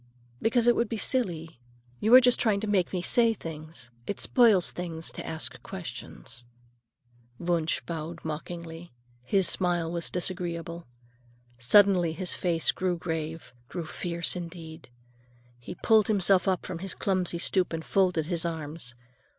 [0.41, 1.59] "Because it would be silly.
[1.99, 3.91] You are just trying to make me say things.
[4.07, 6.43] It spoils things to ask questions."
[7.37, 8.91] Wunsch bowed mockingly;
[9.21, 10.87] his smile was disagreeable.
[11.59, 14.89] Suddenly his face grew grave, grew fierce, indeed.
[15.59, 18.95] He pulled himself up from his clumsy stoop and folded his arms.